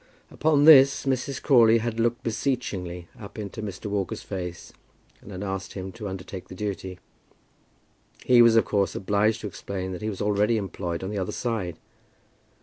[0.31, 1.39] Upon this Mrs.
[1.43, 3.85] Crawley had looked beseechingly up into Mr.
[3.85, 4.73] Walker's face,
[5.21, 6.97] and had asked him to undertake the duty.
[8.25, 11.31] He was of course obliged to explain that he was already employed on the other
[11.31, 11.77] side.